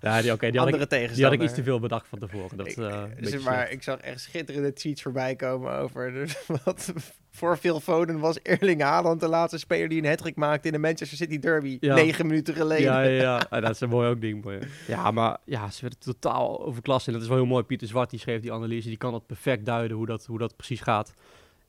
Ja, 0.00 0.14
die, 0.14 0.22
die, 0.22 0.30
had 0.30 0.40
Andere 0.72 0.96
ik, 1.02 1.14
die 1.14 1.24
had 1.24 1.32
ik 1.32 1.42
iets 1.42 1.54
te 1.54 1.62
veel 1.62 1.80
bedacht 1.80 2.08
van 2.08 2.18
tevoren. 2.18 2.56
Dat, 2.56 2.66
Ik- 2.66 2.76
eh, 2.76 3.02
Dus 3.20 3.42
maar 3.44 3.70
ik 3.70 3.82
zag 3.82 3.98
echt 3.98 4.20
schitterende 4.20 4.72
tweets 4.72 5.02
voorbij 5.02 5.36
komen 5.36 5.72
over 5.78 6.12
wat 6.64 6.92
voor 7.30 7.56
Phil 7.56 7.80
Foden 7.80 8.18
was 8.18 8.38
Erling 8.42 8.80
Haaland 8.82 9.20
de 9.20 9.28
laatste 9.28 9.58
speler 9.58 9.88
die 9.88 9.98
een 10.02 10.08
hattrick 10.08 10.36
maakte 10.36 10.66
in 10.66 10.72
de 10.72 10.78
Manchester 10.78 11.16
City 11.18 11.38
Derby 11.38 11.76
Ja. 11.80 11.94
negen 11.94 12.26
minuten 12.26 12.54
geleden. 12.54 12.84
Ja, 12.84 13.00
ja, 13.02 13.20
ja. 13.22 13.46
Ah, 13.50 13.62
dat 13.62 13.70
is 13.70 13.80
een 13.80 13.88
mooi 13.88 14.08
ook 14.08 14.20
ding. 14.20 14.44
Mooi. 14.44 14.58
Ja, 14.86 15.10
maar 15.10 15.36
ja, 15.44 15.70
ze 15.70 15.80
werden 15.80 15.98
totaal 15.98 16.64
overklast. 16.64 17.06
En 17.06 17.12
dat 17.12 17.22
is 17.22 17.28
wel 17.28 17.36
heel 17.36 17.46
mooi. 17.46 17.62
Pieter 17.64 17.88
Zwart, 17.88 18.10
die 18.10 18.18
schreef 18.18 18.40
die 18.40 18.52
analyse. 18.52 18.88
Die 18.88 18.96
kan 18.96 19.14
het 19.14 19.26
perfect 19.26 19.66
duiden 19.66 19.96
hoe 19.96 20.06
dat, 20.06 20.26
hoe 20.26 20.38
dat 20.38 20.56
precies 20.56 20.80
gaat. 20.80 21.12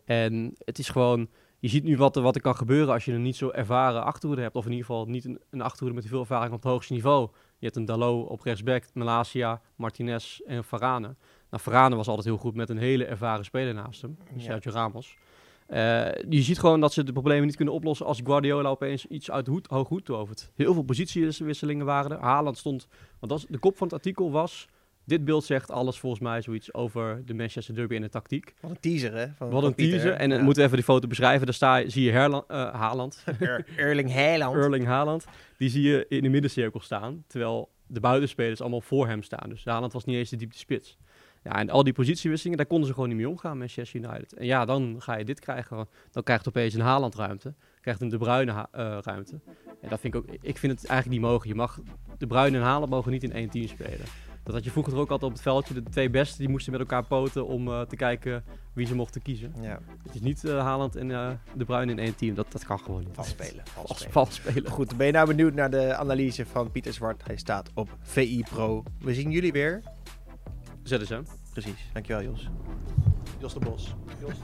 En 0.06 0.56
het 0.66 0.80
is 0.80 0.90
gewoon... 0.90 1.30
Je 1.64 1.70
ziet 1.70 1.84
nu 1.84 1.98
wat 1.98 2.16
er, 2.16 2.22
wat 2.22 2.36
er 2.36 2.42
kan 2.42 2.56
gebeuren 2.56 2.94
als 2.94 3.06
je 3.06 3.14
een 3.14 3.22
niet 3.22 3.36
zo 3.36 3.50
ervaren 3.50 4.04
achterhoede 4.04 4.42
hebt. 4.42 4.56
Of 4.56 4.66
in 4.66 4.72
ieder 4.72 4.86
geval 4.86 5.06
niet 5.06 5.26
een, 5.26 5.40
een 5.50 5.62
achterhoede 5.62 5.96
met 5.96 6.08
veel 6.08 6.20
ervaring 6.20 6.54
op 6.54 6.62
het 6.64 6.72
hoogste 6.72 6.94
niveau. 6.94 7.30
Je 7.58 7.66
hebt 7.66 7.76
een 7.76 7.86
Dalot 7.86 8.28
op 8.28 8.42
rechtsback, 8.42 8.84
Malasia, 8.94 9.62
Martinez 9.76 10.40
en 10.40 10.64
Varane. 10.64 11.16
Nou, 11.50 11.64
Varane 11.64 11.96
was 11.96 12.08
altijd 12.08 12.26
heel 12.26 12.38
goed 12.38 12.56
met 12.56 12.70
een 12.70 12.78
hele 12.78 13.06
ervaren 13.06 13.46
speler 13.46 13.74
naast 13.74 14.02
hem. 14.02 14.18
Ja. 14.34 14.40
Sergio 14.40 14.72
Ramos. 14.72 15.18
Eh, 15.68 15.78
je 16.30 16.42
ziet 16.42 16.60
gewoon 16.60 16.80
dat 16.80 16.94
ze 16.94 17.04
de 17.04 17.12
problemen 17.12 17.46
niet 17.46 17.56
kunnen 17.56 17.74
oplossen 17.74 18.06
als 18.06 18.22
Guardiola 18.24 18.70
opeens 18.70 19.06
iets 19.06 19.32
uit 19.32 19.48
hoed, 19.48 19.68
hoog 19.68 19.88
hoed 19.88 20.06
tovert. 20.06 20.52
Heel 20.56 20.74
veel 20.74 20.84
positiewisselingen 20.84 21.86
waren 21.86 22.12
er. 22.12 22.20
Haaland 22.20 22.58
stond, 22.58 22.88
want 23.20 23.32
dat 23.32 23.40
is, 23.40 23.46
de 23.50 23.60
kop 23.60 23.78
van 23.78 23.88
het 23.88 23.96
artikel 23.96 24.32
was, 24.32 24.68
dit 25.06 25.26
beeld 25.26 25.44
zegt 25.44 25.72
alles 25.72 26.00
volgens 26.00 26.22
mij 26.22 26.42
zoiets 26.42 26.74
over 26.74 27.22
de 27.26 27.34
Manchester 27.34 27.76
Derby 27.76 27.96
en 27.96 28.02
de 28.02 28.10
tactiek. 28.10 28.54
Wat 28.62 28.72
een 28.72 28.80
teaser, 28.80 29.14
hè? 29.14 29.28
Van, 29.38 29.50
Wat 29.50 29.64
een 29.64 29.76
Pieter. 29.76 30.00
teaser. 30.00 30.14
En 30.20 30.30
dan 30.30 30.38
Ja. 30.38 30.44
moeten 30.44 30.62
we 30.62 30.68
even 30.68 30.82
die 30.84 30.94
foto 30.94 31.08
beschrijven. 31.08 31.46
Daar 31.46 31.56
sta 31.56 31.90
zie 31.90 32.04
je 32.04 32.12
eh, 32.12 32.74
Haaland, 32.74 33.24
Er- 33.40 33.66
Erling 33.78 34.14
Haaland. 34.14 34.56
Erling 34.56 34.86
Haaland. 34.86 35.26
Die 35.58 35.70
zie 35.70 35.82
je 35.84 36.06
in 36.10 36.22
de 36.22 36.30
middencirkel 36.30 36.80
staan, 36.80 37.24
terwijl 37.28 37.72
de 37.88 38.00
buitenspelers 38.00 38.62
allemaal 38.62 38.82
voor 38.82 39.08
hem 39.08 39.24
staan. 39.24 39.50
Dus 39.50 39.66
Haaland 39.66 39.94
was 39.94 40.06
niet 40.06 40.16
eens 40.16 40.30
de 40.30 40.36
diepte 40.36 40.58
spits. 40.58 40.98
Ja, 41.44 41.52
en 41.60 41.70
al 41.70 41.84
die 41.84 41.94
positiewisselingen, 41.94 42.58
daar 42.58 42.68
konden 42.68 42.88
ze 42.88 42.94
gewoon 42.94 43.10
niet 43.10 43.18
mee 43.18 43.30
omgaan, 43.30 43.58
Manchester 43.58 44.00
United. 44.04 44.34
En 44.34 44.46
ja, 44.46 44.66
dan 44.66 44.96
ga 45.00 45.18
je 45.18 45.26
dit 45.26 45.40
krijgen. 45.40 45.88
Dan 46.12 46.24
krijgt 46.24 46.48
opeens 46.48 46.74
een 46.74 46.82
Haaland 46.82 47.16
ruimte. 47.16 47.54
Krijgt 47.82 48.02
een 48.02 48.10
De 48.10 48.18
Bruyne 48.18 48.52
uh, 48.52 48.98
ruimte. 49.02 49.40
En 49.82 49.90
dat 49.90 50.00
vind 50.00 50.14
ik 50.16 50.20
ook, 50.20 50.26
ik 50.42 50.58
vind 50.58 50.80
het 50.80 50.86
eigenlijk 50.90 51.22
niet 51.22 51.30
mogen. 51.30 51.48
Je 51.50 51.56
mag, 51.56 51.80
De 52.18 52.28
Bruyne 52.28 52.58
en 52.58 52.64
Haaland 52.64 52.90
mogen 52.92 53.12
niet 53.12 53.24
in 53.24 53.32
één 53.34 53.50
team 53.50 53.68
spelen. 53.68 54.06
Dat 54.44 54.54
had 54.54 54.64
je 54.64 54.72
vroeger 54.72 54.96
ook 54.96 55.10
altijd 55.10 55.24
op 55.24 55.32
het 55.32 55.42
veldje. 55.42 55.74
De 55.74 55.84
twee 55.84 56.10
beste 56.10 56.38
die 56.38 56.50
moesten 56.50 56.72
met 56.72 56.82
elkaar 56.82 57.06
poten 57.06 57.48
om 57.48 57.68
uh, 57.68 57.82
te 57.82 57.96
kijken 57.96 58.44
wie 58.74 58.88
ze 58.88 58.96
mochten 58.96 59.22
kiezen. 59.22 59.54
Ja. 59.62 59.80
Het 60.04 60.16
is 60.16 60.22
niet 60.22 60.44
uh, 60.44 60.60
Haaland 60.60 60.96
en 60.96 61.10
uh, 61.10 61.30
De 61.54 61.66
Bruyne 61.66 61.92
in 61.92 62.00
één 62.00 62.16
team. 62.16 62.36
Dat, 62.36 62.52
dat 62.52 62.66
kan 62.66 62.80
gewoon 62.80 63.00
niet. 63.00 63.10
Vals 63.14 63.30
spelen. 63.30 63.64
Vals, 63.66 63.88
vals, 63.88 64.06
vals 64.10 64.36
spelen. 64.36 64.72
Goed, 64.72 64.98
ben 64.98 65.06
je 65.06 65.12
nou 65.12 65.28
benieuwd 65.28 65.54
naar 65.54 65.72
de 65.72 65.96
analyse 65.96 66.46
van 66.46 66.72
Pieter 66.72 66.94
Zwart? 66.94 67.26
Hij 67.26 67.38
staat 67.38 67.70
op 67.74 67.98
VI 68.02 68.44
Pro. 68.50 68.84
We 69.00 69.14
zien 69.14 69.32
jullie 69.32 69.52
weer. 69.52 69.82
ZSM. 70.84 71.22
Precies. 71.52 71.90
Dankjewel 71.94 72.24
Jos. 72.24 72.50
Jos 73.40 73.54
de 73.54 73.60
Bos. 73.60 73.96
Jos. 74.20 74.38